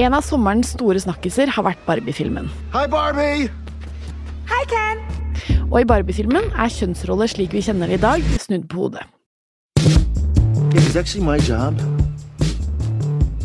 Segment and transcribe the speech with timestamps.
[0.00, 2.46] En av sommerens store snakkiser har vært Barbie-filmen.
[2.72, 3.50] Hi, Barbie!
[4.48, 5.02] Hi, Ken.
[5.66, 9.04] Og i Barbie-filmen er kjønnsroller slik vi kjenner det i dag, snudd på hodet.
[10.72, 11.76] It is actually my job.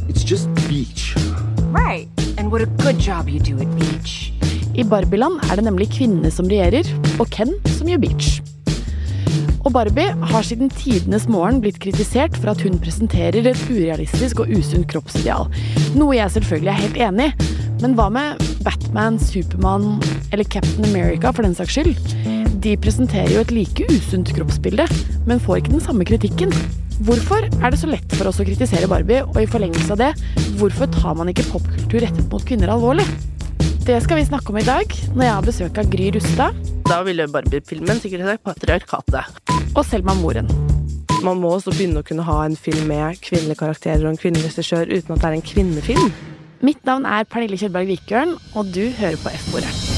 [0.08, 1.12] It's just beach.
[1.76, 2.08] Right.
[2.38, 4.32] And what a good job you do at beach.
[4.80, 6.88] I Barbieland er det nemlig kvinnene som regjerer,
[7.20, 8.40] og Ken som gjør beach.
[9.66, 14.52] Og Barbie har siden tidenes morgen blitt kritisert for at hun presenterer et urealistisk og
[14.54, 15.50] usunt kroppsideal.
[15.98, 17.50] Noe jeg selvfølgelig er helt enig i.
[17.82, 19.98] Men hva med Batman, Supermann
[20.30, 21.98] eller Captain America for den saks skyld?
[22.62, 24.86] De presenterer jo et like usunt kroppsbilde,
[25.26, 26.54] men får ikke den samme kritikken.
[27.06, 30.14] Hvorfor er det så lett for oss å kritisere Barbie, og i forlengelse av det,
[30.62, 33.06] hvorfor tar man ikke popkultur rettet mot kvinner alvorlig?
[33.86, 36.56] Det skal vi snakke om i dag, når jeg har besøk av Gry Rustad
[36.90, 39.52] Da ville Barbie-filmen sikkert sagt patriarkatet.
[39.76, 40.50] og Selma Moren.
[41.22, 44.50] Man må også begynne å kunne ha en film med kvinnelige karakterer og en kvinnelig
[44.50, 46.14] regissør uten at det er en kvinnefilm.
[46.66, 49.95] Mitt navn er Pernille Kjølberg Vikørn, og du hører på F-ordet.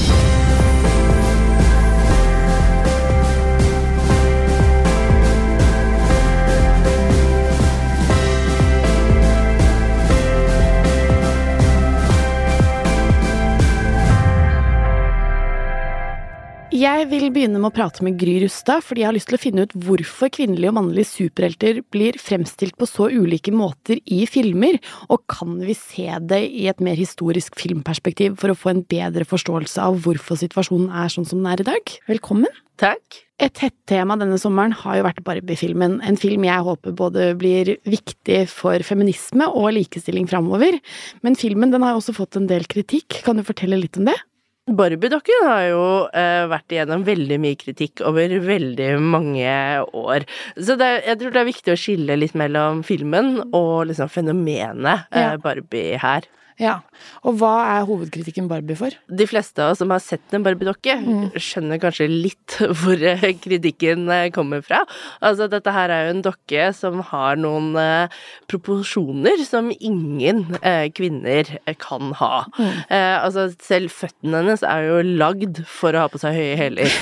[16.78, 19.40] Jeg vil begynne med å prate med Gry Rustad, fordi jeg har lyst til å
[19.40, 24.76] finne ut hvorfor kvinnelige og mannlige superhelter blir fremstilt på så ulike måter i filmer,
[25.08, 29.26] og kan vi se det i et mer historisk filmperspektiv for å få en bedre
[29.26, 31.94] forståelse av hvorfor situasjonen er sånn som den er i dag?
[32.12, 32.62] Velkommen!
[32.78, 33.24] Takk.
[33.42, 37.74] Et hett tema denne sommeren har jo vært Barbie-filmen, en film jeg håper både blir
[37.90, 40.78] viktig for feminisme og likestilling framover,
[41.26, 44.12] men filmen den har jo også fått en del kritikk, kan du fortelle litt om
[44.12, 44.20] det?
[44.68, 49.52] Barbie-dokken har jo uh, vært igjennom veldig mye kritikk over veldig mange
[49.96, 50.26] år.
[50.56, 55.08] Så det, jeg tror det er viktig å skille litt mellom filmen og liksom fenomenet
[55.14, 56.28] uh, Barbie her.
[56.58, 56.80] Ja,
[57.22, 58.94] og hva er hovedkritikken Barbie for?
[59.06, 60.96] De fleste av oss som har sett en Barbie-dokke,
[61.38, 64.80] skjønner kanskje litt hvor eh, kritikken eh, kommer fra.
[65.22, 68.18] Altså, dette her er jo en dokke som har noen eh,
[68.50, 72.32] proporsjoner som ingen eh, kvinner eh, kan ha.
[72.58, 76.98] Eh, altså, selv føttene hennes er jo lagd for å ha på seg høye hæler.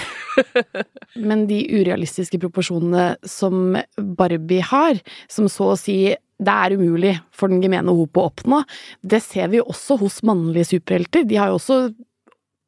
[1.28, 5.00] Men de urealistiske proporsjonene som Barbie har,
[5.32, 5.98] som så å si
[6.36, 8.62] det er umulig for den gemene hop å oppnå,
[9.00, 11.24] det ser vi jo også hos mannlige superhelter.
[11.28, 11.80] De har jo også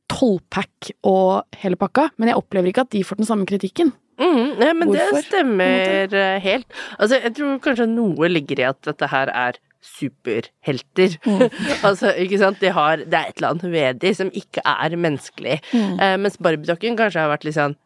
[0.08, 3.92] tolvpack og hele pakka, men jeg opplever ikke at de får den samme kritikken.
[4.18, 6.66] Mm, nei, men Hvorfor, det stemmer eh, helt.
[6.98, 11.14] Altså, jeg tror kanskje noe ligger i at dette her er superhelter.
[11.86, 14.96] altså, ikke sant, de har Det er et eller annet ved de som ikke er
[14.98, 15.60] menneskelig.
[15.76, 17.78] Eh, mens Barbie-dokken kanskje har vært litt sånn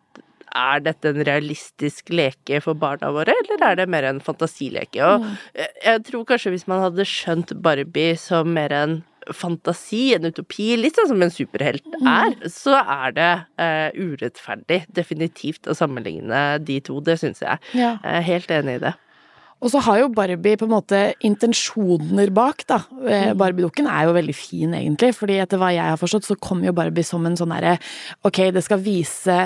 [0.57, 5.01] er dette en realistisk leke for barna våre, eller er det mer en fantasileke?
[5.05, 5.27] Og
[5.59, 10.73] jeg, jeg tror kanskje hvis man hadde skjønt Barbie som mer en fantasi, en utopi,
[10.79, 13.31] litt sånn som en superhelt er, så er det
[13.63, 16.99] uh, urettferdig, definitivt, å sammenligne de to.
[17.05, 17.63] Det syns jeg.
[17.79, 17.97] Ja.
[18.03, 18.97] Jeg er helt enig i det.
[19.63, 22.81] Og så har jo Barbie på en måte intensjoner bak, da.
[23.07, 26.67] Eh, Barbie-dukken er jo veldig fin, egentlig, fordi etter hva jeg har forstått, så kommer
[26.67, 27.77] jo Barbie som en sånn derre
[28.27, 29.37] Ok, det skal vise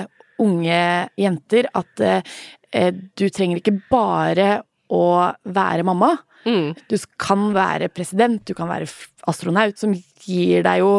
[0.43, 0.81] unge
[1.19, 4.49] jenter at eh, du trenger ikke bare
[4.93, 5.05] å
[5.43, 6.13] være mamma.
[6.47, 6.71] Mm.
[6.87, 8.87] Du kan være president, du kan være
[9.27, 10.91] astronaut, som gir deg jo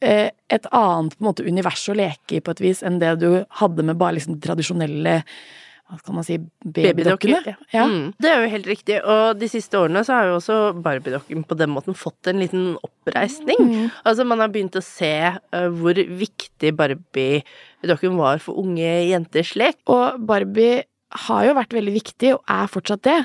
[0.00, 3.16] eh, et annet på en måte univers å leke i på et vis enn det
[3.22, 5.20] du hadde med bare liksom tradisjonelle
[5.86, 7.42] hva skal man si, babydokkene.
[7.44, 7.84] Baby Ja.
[7.86, 8.96] Mm, det er jo helt riktig.
[9.06, 12.64] Og de siste årene så har jo også Barbie-dokken på den måten fått en liten
[12.82, 13.60] oppreisning.
[13.62, 13.92] Mm.
[14.02, 19.78] Altså man har begynt å se uh, hvor viktig Barbie-dokken var for unge jenters lek.
[19.86, 20.82] Og Barbie
[21.26, 23.16] har jo vært veldig viktig, og er fortsatt det,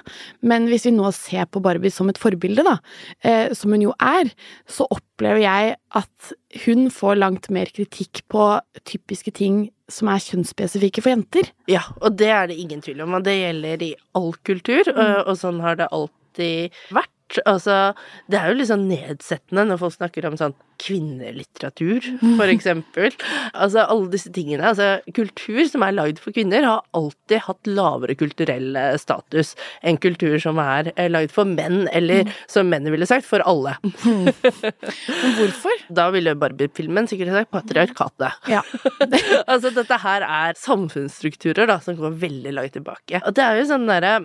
[0.46, 2.78] men hvis vi nå ser på Barbie som et forbilde, da,
[3.26, 4.30] eh, som hun jo er,
[4.70, 6.34] så opplever jeg at
[6.66, 8.48] hun får langt mer kritikk på
[8.88, 11.50] typiske ting som er kjønnsspesifikke for jenter.
[11.72, 15.16] Ja, og det er det ingen tvil om, og det gjelder i all kultur, og,
[15.26, 17.16] og sånn har det alltid vært.
[17.48, 17.94] Altså,
[18.32, 22.06] det er jo litt sånn nedsettende når folk snakker om sånn kvinnelitteratur,
[22.40, 23.14] for eksempel.
[23.54, 24.72] Altså, alle disse tingene.
[24.72, 29.54] Altså, kultur som er lagd for kvinner, har alltid hatt lavere kulturell eh, status
[29.86, 33.78] enn kultur som er eh, lagd for menn, eller som mennene ville sagt, for alle.
[34.06, 35.86] Men hvorfor?
[35.94, 38.52] Da ville Barbie-filmen sikkert sagt patriarkatet.
[38.52, 38.64] Ja.
[39.52, 43.22] altså, dette her er samfunnsstrukturer da, som går veldig langt tilbake.
[43.26, 44.20] Og det er jo sånn derre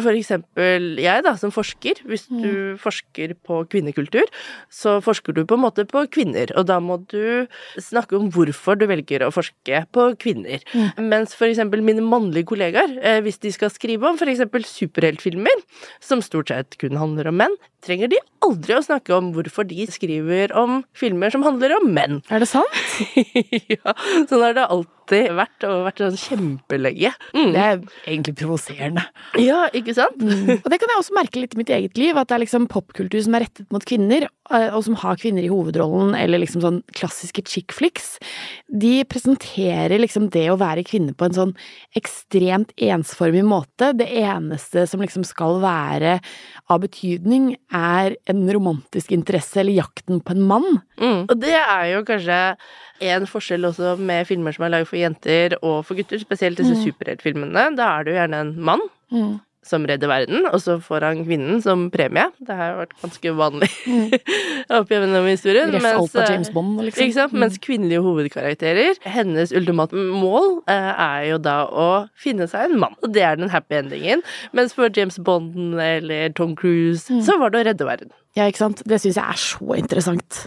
[0.00, 2.02] For eksempel jeg, da, som forsker.
[2.08, 4.28] Hvis du forsker på kvinnekultur,
[4.72, 6.52] så forsker du på en måte på kvinner.
[6.58, 7.48] Og da må du
[7.80, 10.64] snakke om hvorfor du velger å forske på kvinner.
[11.00, 15.66] Mens for eksempel mine mannlige kollegaer, eh, hvis de skal skrive om for eksempel superheltfilmer,
[16.00, 19.86] som stort sett kun handler om menn, trenger de aldri å snakke om hvorfor de
[19.90, 22.20] skriver om filmer som handler om menn.
[22.30, 22.82] Er det sant?
[23.74, 23.94] ja,
[24.30, 27.10] sånn har det alltid vært, og vært sånn kjempelenge.
[27.34, 27.50] Mm.
[27.54, 29.04] Det er egentlig provoserende.
[29.40, 30.22] Ja, ikke sant?
[30.22, 32.68] Og det kan jeg også merke litt i mitt eget liv, at det er liksom
[32.70, 36.62] popkultur som er rettet mot kvinner, eh, og som har kvinner i hovedrollen, eller liksom
[36.62, 38.14] sånn klassiske chick flicks.
[38.70, 41.56] De presenterer liksom det å være kvinne på en sånn
[41.98, 43.90] ekstremt ensformig måte.
[43.98, 46.18] Det eneste som liksom skal være
[46.70, 50.80] av betydning, er en romantisk interesse eller jakten på en mann.
[51.02, 51.26] Mm.
[51.26, 52.40] Og det er jo kanskje
[53.02, 56.78] en forskjell også med filmer som er laget for jenter og for gutter, spesielt disse
[56.84, 57.72] superheltfilmene.
[57.78, 58.84] Da er det jo gjerne en mann
[59.66, 62.24] som redder verden, og så får han kvinnen som premie.
[62.42, 63.68] Det har vært ganske vanlig
[64.78, 65.70] opp gjennom historien.
[65.70, 67.04] Ref mens, alt av eh, James Bond, liksom.
[67.06, 67.36] Ikke sant?
[67.44, 71.88] Mens kvinnelige hovedkarakterer, hennes ultimate mål eh, er jo da å
[72.18, 72.98] finne seg en mann.
[73.06, 74.26] Og det er den happy endingen.
[74.56, 78.12] Mens for James Bond eller Tom Cruise, så var det å redde verden.
[78.36, 78.82] Ja, ikke sant.
[78.88, 80.46] Det syns jeg er så interessant.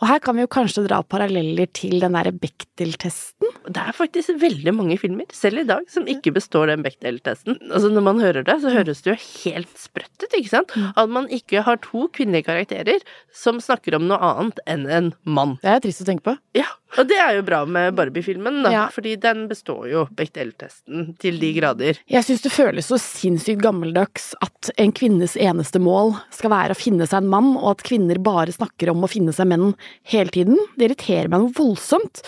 [0.00, 3.50] Og her kan vi jo kanskje dra paralleller til den derre Bechdel-testen.
[3.68, 7.58] Det er faktisk veldig mange filmer, selv i dag, som ikke består den Bechdel-testen.
[7.68, 10.72] Altså, når man hører det, så høres det jo helt sprøtt ut, ikke sant?
[10.96, 15.58] At man ikke har to kvinnelige karakterer som snakker om noe annet enn en mann.
[15.60, 16.36] Det er trist å tenke på.
[16.56, 18.84] Ja, og det er jo bra med Barbie-filmen, da, Ja.
[18.90, 21.98] fordi den består jo Bechdel-testen til de grader.
[22.10, 26.80] Jeg syns det føles så sinnssykt gammeldags at en kvinnes eneste mål skal være å
[26.80, 29.74] finne seg en mann, og at kvinner bare snakker om å finne seg menn
[30.10, 30.56] hele tiden.
[30.76, 32.22] Det irriterer meg noe voldsomt.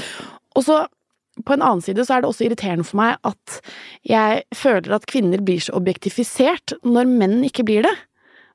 [0.55, 0.87] Og så,
[1.45, 3.61] på en annen side, så er det også irriterende for meg at
[4.05, 7.95] jeg føler at kvinner blir så objektifisert når menn ikke blir det.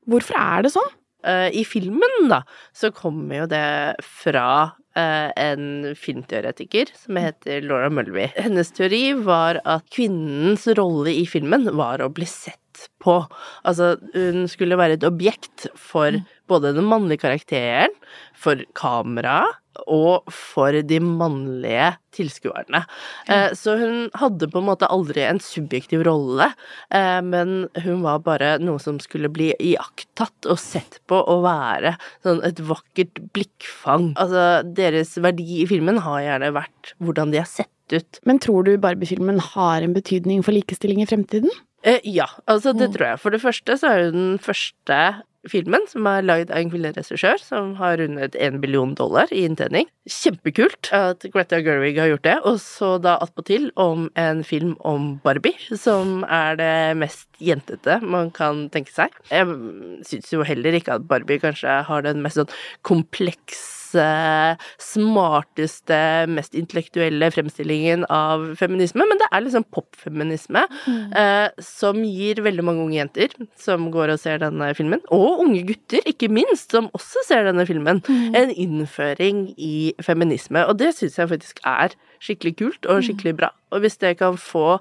[0.07, 0.91] Hvorfor er det sånn?
[1.27, 2.43] Eh, I filmen, da,
[2.77, 3.63] så kommer jo det
[4.05, 8.31] fra en filmteoretiker som heter Laura Mulvey.
[8.37, 13.19] Hennes teori var at kvinnens rolle i filmen var å bli sett på.
[13.67, 16.17] Altså, hun skulle være et objekt for
[16.49, 17.93] både den mannlige karakteren,
[18.37, 22.83] for kameraet og for de mannlige tilskuerne.
[23.29, 26.49] Eh, Så hun hadde på en måte aldri en subjektiv rolle,
[26.91, 31.95] eh, men hun var bare noe som skulle bli iakttatt og sett på og være
[32.25, 34.13] sånn et vakkert blikkfang.
[34.17, 38.19] Altså, deres verdi i filmen har gjerne vært hvordan de har sett ut.
[38.27, 41.51] Men tror du Barbie-filmen har en betydning for likestilling i fremtiden?
[41.87, 43.19] Eh, ja, altså det tror jeg.
[43.21, 44.97] For det første så er hun den første
[45.51, 49.43] filmen som er lagd av en kvinnelig regissør, som har rundet en billion dollar i
[49.47, 49.89] inntjening.
[50.07, 52.35] Kjempekult at Greta Gerwig har gjort det.
[52.49, 58.31] Og så da attpåtil om en film om Barbie, som er det mest jentete man
[58.35, 59.15] kan tenke seg.
[59.31, 59.49] Jeg
[60.07, 62.53] syns jo heller ikke at Barbie kanskje har den mest sånn
[62.87, 63.76] komplekse
[64.81, 65.99] smarteste,
[66.31, 72.85] mest intellektuelle fremstillingen av feminisme, men det er liksom popfeminisme eh, som gir veldig mange
[72.85, 77.25] unge jenter som går og ser denne filmen, og unge gutter, ikke minst, som også
[77.27, 80.65] ser denne filmen, en innføring i feminisme.
[80.67, 83.49] Og det syns jeg faktisk er skikkelig kult og skikkelig bra.
[83.75, 84.77] Og hvis det kan få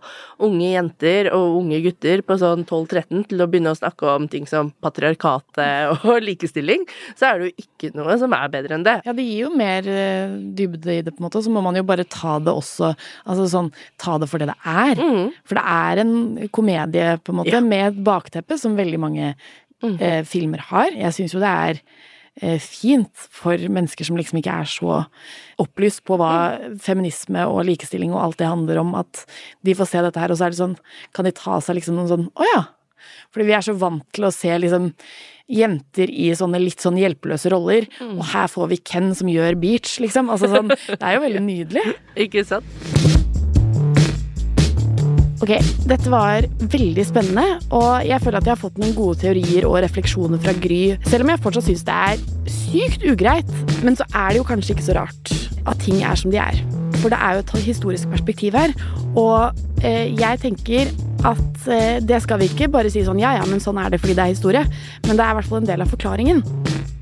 [0.47, 4.47] unge jenter og unge gutter på sånn 12-13 til å begynne å snakke om ting
[4.47, 6.85] som patriarkatet og likestilling,
[7.19, 8.97] så er det jo ikke noe som er bedre enn det.
[9.09, 11.43] Ja, det gir jo mer eh, dybde i det, på en måte.
[11.43, 12.93] Så må man jo bare ta det også
[13.27, 15.01] Altså sånn, ta det for det det er.
[15.47, 16.15] For det er en
[16.55, 17.61] komedie, på en måte, Ja.
[17.65, 19.33] med et bakteppe som veldig mange
[19.83, 20.95] eh, filmer har.
[20.95, 21.81] Jeg syns jo det er
[22.61, 24.99] fint for mennesker som liksom ikke er så
[25.63, 26.33] opplyst på hva
[26.85, 29.23] feminisme og likestilling og alt det handler om, at
[29.65, 30.77] de får se dette her, og så er det sånn
[31.17, 32.61] Kan de ta seg liksom noen sånn Å ja!
[33.33, 34.93] Fordi vi er så vant til å se liksom
[35.47, 40.01] jenter i sånne litt sånn hjelpeløse roller, og her får vi Ken som gjør beach,
[40.03, 40.33] liksom.
[40.33, 41.87] Altså sånn, det er jo veldig nydelig.
[42.27, 43.16] Ikke sant?
[45.37, 45.51] Ok,
[45.85, 49.77] dette var veldig spennende, og jeg føler at jeg har fått noen gode teorier og
[49.85, 52.23] refleksjoner fra Gry, selv om jeg fortsatt syns det er
[52.55, 53.53] sykt ugreit.
[53.85, 55.35] Men så er det jo kanskje ikke så rart
[55.69, 56.63] at ting er som de er.
[57.03, 58.73] For det er jo et historisk perspektiv her,
[59.13, 60.95] og eh, jeg tenker
[61.29, 64.01] at eh, det skal vi ikke bare si sånn ja ja, men sånn er det
[64.01, 64.65] fordi det er historie,
[65.05, 66.45] men det er i hvert fall en del av forklaringen.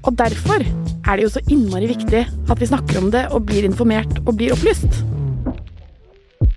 [0.05, 3.69] Og derfor er det jo så innmari viktig at vi snakker om det og blir
[3.69, 5.05] informert og blir opplyst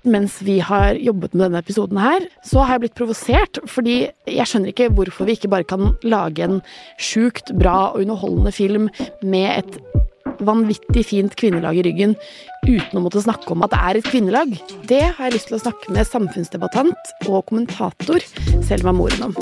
[0.07, 3.97] mens vi har jobbet med denne episoden her, så har jeg blitt provosert, fordi
[4.29, 6.61] jeg skjønner ikke hvorfor vi ikke bare kan lage en
[7.01, 8.89] sjukt bra og underholdende film
[9.21, 9.79] med et
[10.43, 12.13] vanvittig fint kvinnelag i ryggen
[12.67, 14.53] uten å måtte snakke om at det er et kvinnelag?
[14.89, 18.23] Det har jeg lyst til å snakke med samfunnsdebattant og kommentator
[18.67, 19.37] Selma Moren om.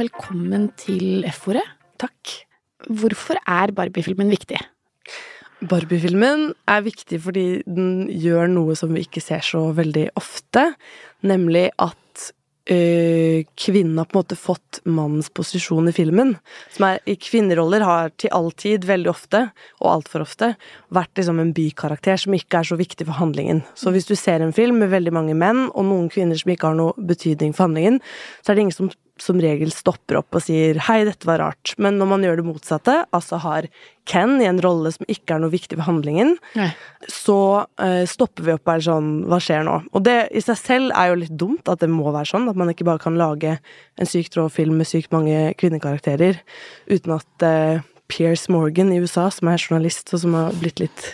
[0.00, 1.66] Velkommen til F-ordet.
[2.00, 2.36] Takk.
[2.88, 4.60] Hvorfor er Barbie-filmen viktig?
[5.60, 10.70] Barbie-filmen er viktig fordi den gjør noe som vi ikke ser så veldig ofte,
[11.26, 11.96] nemlig at
[12.72, 16.32] øh, kvinnen har på en måte fått mannens posisjon i filmen.
[16.72, 19.42] Som er i kvinneroller har til all tid, veldig ofte,
[19.82, 20.54] og altfor ofte,
[20.96, 23.60] vært liksom en bykarakter som ikke er så viktig for handlingen.
[23.76, 26.72] Så hvis du ser en film med veldig mange menn, og noen kvinner som ikke
[26.72, 28.00] har noe betydning for handlingen,
[28.40, 31.74] så er det ingen som som regel stopper opp og sier 'hei, dette var rart'.
[31.78, 33.68] Men når man gjør det motsatte, altså har
[34.10, 36.70] Ken i en rolle som ikke er noe viktig for handlingen, Nei.
[37.06, 39.76] så uh, stopper vi opp og er sånn Hva skjer nå?
[39.94, 42.48] Og det i seg selv er jo litt dumt at det må være sånn.
[42.50, 46.40] At man ikke bare kan lage en sykt rå film med sykt mange kvinnekarakterer
[46.90, 51.06] uten at uh, Pierce Morgan i USA, som er journalist og som har blitt litt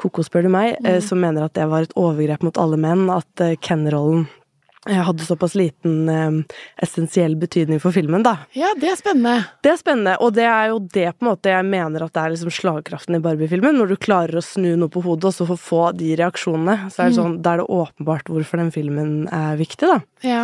[0.00, 0.98] koko, spør du meg, mm.
[1.04, 4.41] som mener at det var et overgrep mot alle menn, at eh, Ken-rollen eh,
[4.90, 8.36] hadde såpass liten eh, essensiell betydning for filmen, da.
[8.58, 9.44] Ja, det er spennende.
[9.62, 12.24] Det er spennende, og det er jo det på en måte jeg mener at det
[12.24, 13.78] er liksom slagkraften i Barbie-filmen.
[13.78, 17.04] Når du klarer å snu noe på hodet, og så få få de reaksjonene, så
[17.04, 20.00] er det sånn, da er det åpenbart hvorfor den filmen er viktig, da.
[20.26, 20.42] Ja.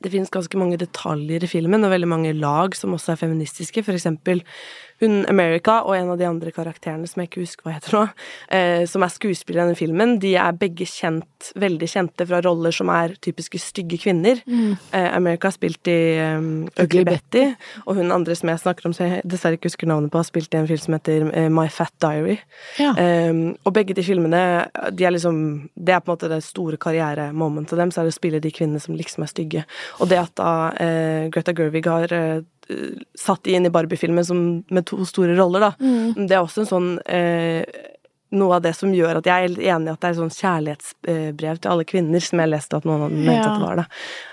[0.00, 3.84] Det finnes ganske mange detaljer i filmen, og veldig mange lag som også er feministiske.
[3.84, 4.44] For eksempel
[5.00, 8.02] hun America og en av de andre karakterene som jeg ikke husker hva heter nå,
[8.56, 12.74] eh, som er skuespillere i denne filmen, de er begge kjent, veldig kjente fra roller
[12.74, 14.42] som er typiske stygge kvinner.
[14.92, 17.46] Eh, America har spilt i um, Ugly Betty,
[17.86, 20.28] og hun andre som jeg snakker om, som jeg dessverre ikke husker navnet på, har
[20.28, 22.38] spilt i en film som heter uh, My Fat Diary.
[22.80, 22.92] Ja.
[23.30, 24.42] Um, og begge de filmene,
[24.92, 25.40] de er liksom
[25.74, 28.80] Det er på en måte det store karrieremomentet deres, er det å spille de kvinnene
[28.82, 29.64] som liksom er stygge.
[30.00, 32.42] Og det at da uh, Greta Gerwig har eh,
[33.18, 35.72] satt inn i Barbie-filmen med to store roller, da.
[36.16, 37.64] Det er også en sånn eh,
[38.32, 41.60] noe av det som gjør at jeg er enig i at det er sånn kjærlighetsbrev
[41.60, 43.46] til alle kvinner, som jeg leste at noen av dem mente Ja.
[43.54, 43.76] at det var.
[43.76, 43.84] da.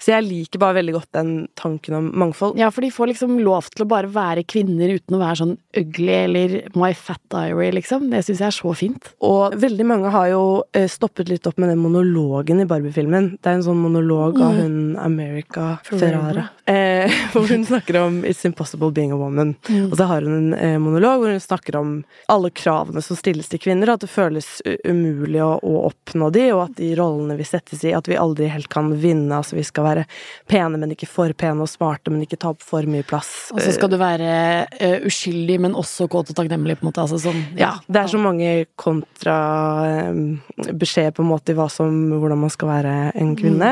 [0.03, 2.57] Så jeg liker bare veldig godt den tanken om mangfold.
[2.57, 5.57] Ja, for de får liksom lov til å bare være kvinner uten å være sånn
[5.77, 8.09] ugly eller My Fat Diary, liksom.
[8.11, 9.09] Det syns jeg er så fint.
[9.21, 13.37] Og veldig mange har jo eh, stoppet litt opp med den monologen i Barbie-filmen.
[13.41, 16.49] Det er en sånn monolog av hun America Ferrara.
[16.67, 19.55] Eh, hvor hun snakker om 'It's impossible being a woman'.
[19.91, 23.47] Og så har hun en eh, monolog hvor hun snakker om alle kravene som stilles
[23.49, 24.47] til kvinner, og at det føles
[24.87, 28.45] umulig å, å oppnå de, og at de rollene vi settes i, at vi aldri
[28.51, 29.37] helt kan vinne.
[29.37, 30.03] Altså vi skal være
[30.49, 33.31] pene, men ikke for pene, og smarte, men ikke ta opp for mye plass.
[33.53, 34.29] Og så skal du være
[34.71, 37.03] uh, uskyldig, men også kåt og takknemlig, på en måte.
[37.05, 37.73] Altså sånn, ja.
[37.87, 42.93] Det er så mange kontrabeskjeder på en måte i hva som, hvordan man skal være
[43.15, 43.71] en kvinne.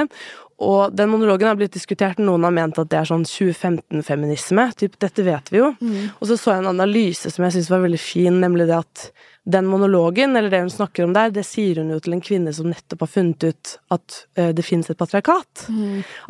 [0.64, 4.70] Og den monologen har blitt diskutert, noen har ment at det er sånn 2015-feminisme.
[4.80, 5.74] Typ, dette vet vi jo.
[6.16, 9.10] Og så så jeg en analyse som jeg syntes var veldig fin, nemlig det at
[9.46, 12.54] den monologen, eller det hun snakker om der, det sier hun jo til en kvinne
[12.56, 15.68] som nettopp har funnet ut at uh, det finnes et patriarkat.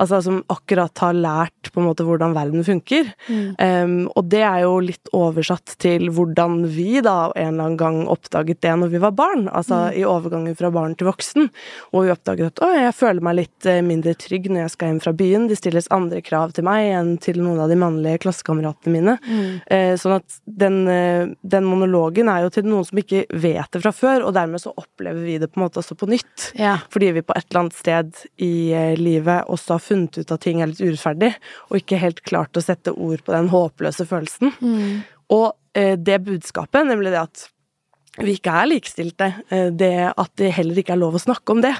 [0.02, 3.08] Altså som akkurat har lært på en måte hvordan verden funker.
[3.30, 8.02] Um, og det er jo litt oversatt til hvordan vi da en eller annen gang
[8.12, 9.48] oppdaget det når vi var barn.
[9.48, 11.50] Altså i overgangen fra barn til voksen.
[11.94, 14.92] Og vi oppdaget at å, jeg føler meg litt eh, mindre trygg når jeg skal
[14.92, 15.48] hjem fra byen.
[15.50, 19.18] Det stilles andre krav til meg enn til noen av de mannlige klassekameratene mine.
[19.72, 23.82] Uh, sånn at den, uh, den monologen er jo til noen som ikke vet det
[23.84, 26.50] fra før, og dermed så opplever vi det på en måte også på nytt.
[26.60, 26.78] Ja.
[26.94, 30.46] Fordi vi på et eller annet sted i eh, livet også har funnet ut at
[30.46, 31.34] ting er litt urettferdig,
[31.70, 34.56] og ikke helt klart å sette ord på den håpløse følelsen.
[35.36, 37.50] Og eh, det budskapet, nemlig det at
[38.24, 41.62] vi ikke er likestilte, eh, det at det heller ikke er lov å snakke om
[41.66, 41.74] det.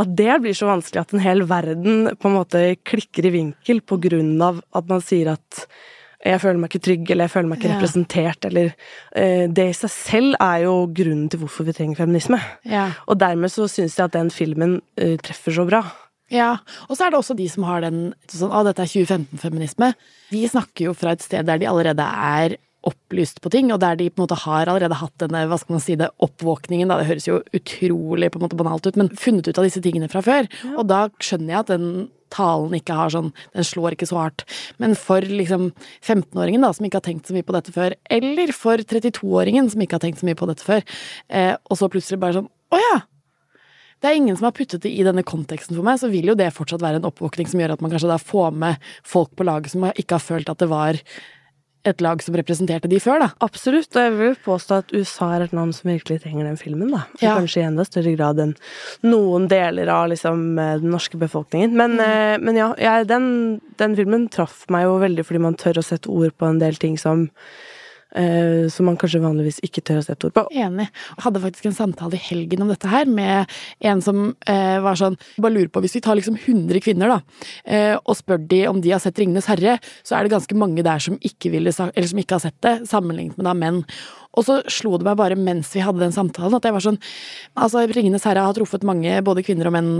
[0.00, 3.80] At det blir så vanskelig at en hel verden på en måte klikker i vinkel
[3.86, 5.66] på grunn av at man sier at
[6.24, 7.74] jeg føler meg ikke trygg, eller jeg føler meg ikke Ja.
[7.78, 8.70] representert, eller
[9.16, 12.40] uh, Det i seg selv er jo grunnen til hvorfor vi trenger feminisme.
[12.64, 12.86] Ja.
[13.06, 15.82] Og dermed så syns jeg at den filmen uh, treffer så bra.
[16.32, 16.54] Ja,
[16.88, 19.90] og så er det også de som har den sånn, ah, dette er 2015-feminisme.
[20.32, 22.56] De snakker jo fra et sted der de allerede er
[22.88, 25.76] opplyst på ting, og der de på en måte har allerede hatt denne hva skal
[25.76, 26.90] man si det, oppvåkningen.
[26.90, 27.00] Da.
[27.00, 30.10] Det høres jo utrolig på en måte banalt ut, men funnet ut av disse tingene
[30.12, 30.50] fra før.
[30.74, 31.88] Og da skjønner jeg at den
[32.34, 34.44] talen ikke har sånn Den slår ikke så hardt.
[34.82, 35.70] Men for liksom
[36.02, 39.84] 15-åringen da, som ikke har tenkt så mye på dette før, eller for 32-åringen som
[39.84, 40.86] ikke har tenkt så mye på dette før,
[41.30, 42.94] eh, og så plutselig bare sånn Å ja!
[44.04, 46.36] det er ingen som har puttet det i denne konteksten for meg, så vil jo
[46.36, 49.46] det fortsatt være en oppvåkning som gjør at man kanskje da får med folk på
[49.48, 50.98] laget som ikke har følt at det var
[51.84, 53.28] et lag som representerte de før, da.
[53.44, 56.92] Absolutt, og jeg vil påstå at USA er et land som virkelig trenger den filmen,
[56.94, 57.04] da.
[57.20, 57.36] Ja.
[57.38, 58.56] Kanskje i enda større grad enn
[59.04, 61.76] noen deler av liksom eh, den norske befolkningen.
[61.76, 62.44] Men, mm.
[62.44, 63.28] men ja, jeg, den,
[63.80, 66.80] den filmen traff meg jo veldig fordi man tør å sette ord på en del
[66.80, 67.28] ting som
[68.14, 70.46] eh, som man kanskje vanligvis ikke tør å sette ord på.
[70.52, 70.88] Enig.
[70.88, 73.52] Jeg hadde faktisk en samtale i helgen om dette her med
[73.84, 77.46] en som eh, var sånn Bare lurer på, hvis vi tar liksom 100 kvinner, da,
[77.64, 80.84] eh, og spør de om de har sett Ringenes herre, så er det ganske mange
[80.86, 83.82] der som ikke, ville, eller som ikke har sett det, sammenlignet med da menn.
[84.34, 87.00] Og så slo det meg bare mens vi hadde den samtalen, at jeg var sånn
[87.54, 89.90] Altså, Ringenes herre har truffet mange, både kvinner og menn,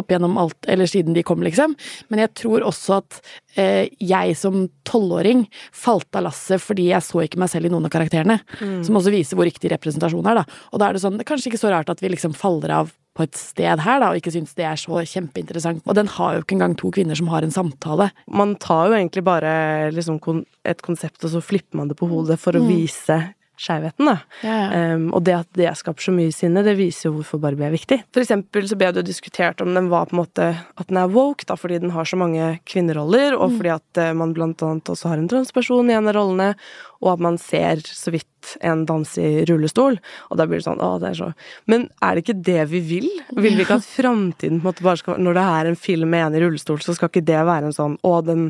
[0.00, 1.76] opp gjennom alt, eller siden de kom, liksom.
[2.12, 3.20] Men jeg tror også at
[3.60, 7.88] eh, jeg som tolvåring falt av lasset fordi jeg så ikke meg selv i noen
[7.88, 8.40] av karakterene.
[8.86, 10.62] Som også viser hvor riktig representasjon er, da.
[10.72, 12.74] Og da er det sånn, det er kanskje ikke så rart at vi liksom faller
[12.80, 15.82] av på et sted her, da, og ikke syns det er så kjempeinteressant.
[15.84, 18.10] Og den har jo ikke engang to kvinner som har en samtale.
[18.30, 19.52] Man tar jo egentlig bare
[19.94, 20.20] liksom
[20.68, 23.18] et konsept, og så flipper man det på hodet for å vise
[23.60, 24.16] skjevheten, da.
[24.44, 24.90] Ja, ja.
[24.94, 27.74] Um, og det at det skaper så mye sinne, det viser jo hvorfor Barbie er
[27.74, 28.00] viktig.
[28.14, 31.00] For eksempel så ble det jo diskutert om den var på en måte at den
[31.00, 34.64] er woke, da, fordi den har så mange kvinneroller, og fordi at eh, man blant
[34.66, 36.54] annet også har en transperson i en av rollene,
[37.00, 39.98] og at man ser så vidt en danse i rullestol.
[40.30, 41.28] Og da blir det sånn, å, det er så
[41.70, 43.08] Men er det ikke det vi vil?
[43.36, 46.12] Vil vi ikke at framtiden på en måte bare skal Når det er en film
[46.14, 48.48] med en i rullestol, så skal ikke det være en sånn å, den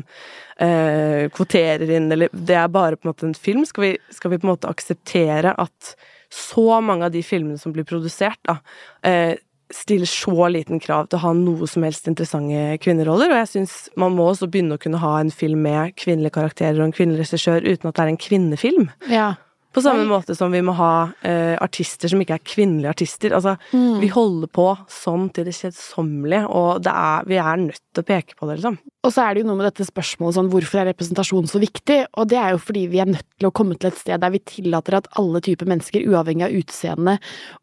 [0.63, 3.65] eh, kvoterer inn, eller Det er bare på en måte en film.
[3.67, 5.93] Skal vi, skal vi på en måte akseptere at
[6.31, 8.61] så mange av de filmene som blir produsert, da,
[9.03, 9.35] eh,
[9.75, 13.77] stiller så liten krav til å ha noe som helst interessante kvinneroller, og jeg syns
[13.99, 17.25] man må også begynne å kunne ha en film med kvinnelige karakterer og en kvinnelig
[17.25, 18.91] regissør uten at det er en kvinnefilm.
[19.11, 19.31] Ja.
[19.71, 23.31] På samme måte som vi må ha eh, artister som ikke er kvinnelige artister.
[23.37, 28.03] Altså, vi holder på sånn til det kjedsommelige, og det er, vi er nødt til
[28.03, 28.75] å peke på det, liksom.
[29.01, 32.01] Og så er det jo noe med dette spørsmålet sånn hvorfor er representasjon så viktig?
[32.19, 34.35] Og det er jo fordi vi er nødt til å komme til et sted der
[34.35, 37.15] vi tillater at alle typer mennesker, uavhengig av utseende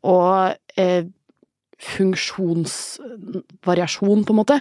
[0.09, 1.05] og eh,
[1.79, 4.57] funksjonsvariasjon, på en måte,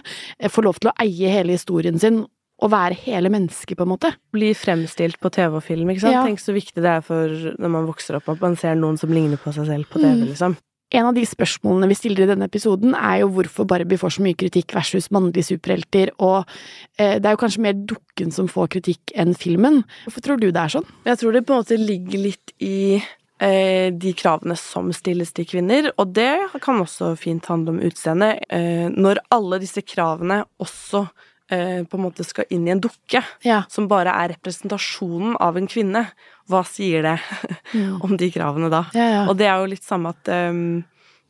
[0.50, 2.18] får lov til å eie hele historien sin
[2.58, 4.08] og være hele mennesket, på en måte.
[4.34, 6.16] Bli fremstilt på TV og film, ikke sant.
[6.16, 6.24] Ja.
[6.26, 9.12] Tenk så viktig det er for når man vokser opp, at man ser noen som
[9.14, 10.52] ligner på seg selv på TV, liksom.
[10.96, 14.22] En av de spørsmålene vi stiller i denne episoden, er jo hvorfor Barbie får så
[14.24, 16.48] mye kritikk versus mannlige superhelter, og
[16.96, 19.82] eh, det er jo kanskje mer dukken som får kritikk enn filmen.
[20.06, 20.88] Hvorfor tror du det er sånn?
[21.04, 22.78] Jeg tror det på en måte ligger litt i
[23.38, 26.32] de kravene som stilles til kvinner, og det
[26.64, 28.32] kan også fint handle om utseende.
[28.50, 31.04] Eh, når alle disse kravene også
[31.50, 33.62] eh, på en måte skal inn i en dukke, Ja.
[33.70, 36.06] som bare er representasjonen av en kvinne,
[36.48, 37.16] hva sier det
[38.04, 38.84] om de kravene da?
[38.96, 39.24] Ja, ja.
[39.28, 40.82] Og det er jo litt samme at um,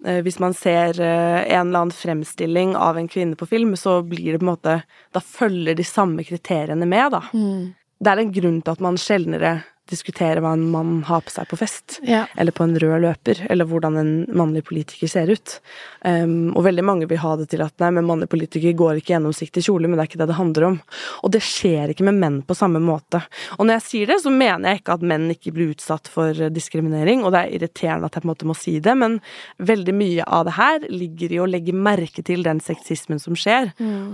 [0.06, 3.98] eh, hvis man ser eh, en eller annen fremstilling av en kvinne på film, så
[4.06, 4.76] blir det på en måte
[5.12, 7.22] Da følger de samme kriteriene med, da.
[7.34, 7.74] Mm.
[7.98, 9.56] Det er en grunn til at man sjeldnere
[9.90, 12.26] diskuterer hva en mann har på seg på fest, Ja.
[12.36, 15.58] eller på en rød løper, eller hvordan en mannlig politiker ser ut.
[16.04, 19.14] Um, og veldig mange vil ha det til at nei, men mannlig politiker går ikke
[19.16, 20.80] gjennomsiktig kjole, men det er ikke det det handler om.
[21.24, 23.22] Og det skjer ikke med menn på samme måte.
[23.58, 26.30] Og når jeg sier det, så mener jeg ikke at menn ikke blir utsatt for
[26.30, 29.20] eh, diskriminering, og det er irriterende at jeg på en måte må si det, men
[29.58, 33.72] veldig mye av det her ligger i å legge merke til den sexismen som skjer,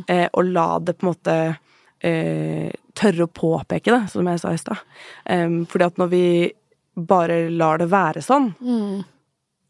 [0.08, 1.36] eh, og la det på en måte
[2.04, 4.84] eh, tørre å påpeke det, som jeg sa i stad.
[5.26, 6.26] Um, fordi at når vi
[6.94, 8.52] bare lar det være sånn,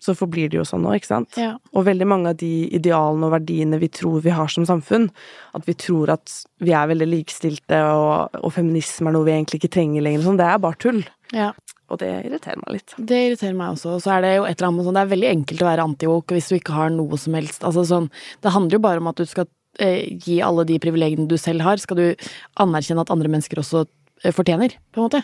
[0.04, 1.38] så forblir det jo sånn nå, ikke sant?
[1.40, 1.54] Ja.
[1.72, 5.08] Og veldig mange av de idealene og verdiene vi tror vi har som samfunn,
[5.56, 9.62] at vi tror at vi er veldig likestilte, og, og feminisme er noe vi egentlig
[9.62, 11.00] ikke trenger lenger, sånn, det er bare tull.
[11.32, 11.54] ja.
[11.92, 12.94] Og det irriterer meg litt.
[12.96, 13.90] Det irriterer meg også.
[13.98, 15.84] Og så er det jo et eller annet sånn, det er veldig enkelt å være
[15.84, 17.60] anti-woke hvis du ikke har noe som helst.
[17.68, 18.08] Altså sånn,
[18.42, 19.46] det handler jo bare om at du skal
[19.78, 22.04] gi alle de privilegiene du selv har, skal du
[22.62, 23.86] anerkjenne at andre mennesker også
[24.24, 25.22] eh, fortjener, på en måte.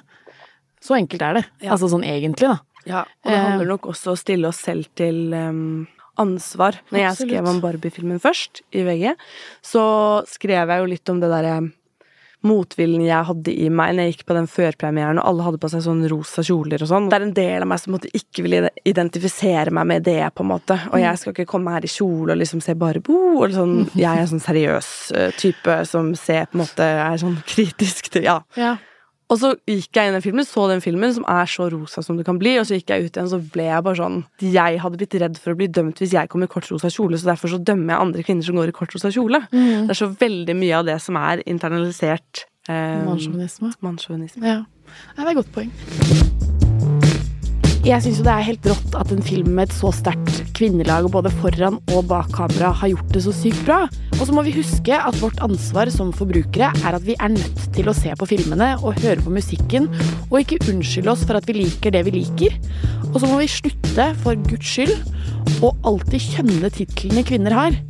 [0.80, 1.44] Så enkelt er det.
[1.60, 1.74] Ja.
[1.74, 2.58] Altså sånn egentlig, da.
[2.88, 3.44] Ja, og det Eh.
[3.44, 5.86] handler nok også om å stille oss selv til um,
[6.16, 6.78] ansvar.
[6.90, 9.12] Når jeg skrev om Barbie-filmen først, i VG,
[9.62, 11.58] så skrev jeg jo litt om det derre
[12.46, 15.70] motviljen jeg hadde i meg når jeg gikk på den førpremieren, og alle hadde på
[15.72, 17.08] seg sånn rosa kjoler og sånn.
[17.10, 18.56] Det er en del av meg som ikke vil
[18.88, 20.76] identifisere meg med det, på en måte.
[20.92, 24.08] Og jeg skal ikke komme her i kjole og liksom se Barbo, eller sånn Jeg
[24.10, 28.26] er en sånn seriøs eh, type som ser på en måte Er sånn kritisk til
[28.28, 28.40] Ja.
[28.56, 28.76] Ja.
[29.30, 32.02] Og så gikk jeg inn i den filmen, så den filmen som er så rosa
[32.02, 34.18] som det kan bli, og så gikk jeg ut igjen, så ble jeg bare sånn
[34.42, 37.30] Jeg hadde blitt redd for å bli dømt hvis jeg kom i kortrosa kjole, så
[37.30, 39.44] derfor så dømmer jeg andre kvinner som går i kortrosa kjole.
[39.50, 39.84] kjole.
[39.86, 43.74] Det er så veldig mye av det som er internalisert eh, Mannssjåvinisme.
[43.86, 44.42] mannssjåvinisme.
[44.46, 44.62] Ja.
[44.64, 44.90] ja.
[45.14, 46.59] Det er et godt poeng.
[47.80, 51.06] Jeg syns jo det er helt rått at en film med et så sterkt kvinnelag
[51.14, 53.78] både foran og bak kamera har gjort det så sykt bra.
[54.18, 57.62] Og så må vi huske at vårt ansvar som forbrukere er at vi er nødt
[57.72, 59.88] til å se på filmene og høre på musikken,
[60.28, 62.60] og ikke unnskylde oss for at vi liker det vi liker.
[63.14, 64.92] Og så må vi slutte, for guds skyld,
[65.64, 67.80] å alltid kjønne titlene kvinner har.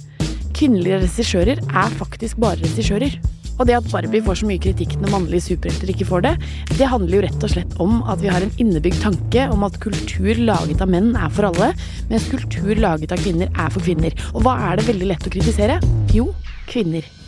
[0.55, 3.19] Kvinnelige regissører er faktisk bare regissører.
[3.61, 6.35] Og det at Barbie får så mye kritikk når mannlige superhelter ikke får det,
[6.79, 9.77] det handler jo rett og slett om at vi har en innebygd tanke om at
[9.85, 11.73] kultur laget av menn er for alle,
[12.09, 14.17] mens kultur laget av kvinner er for kvinner.
[14.33, 15.81] Og hva er det veldig lett å kritisere?
[16.17, 16.31] Jo,
[16.73, 17.20] kvinner.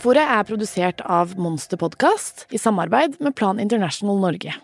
[0.00, 4.54] F-ordet er produsert av Monster Podcast i samarbeid med Plan International Norge.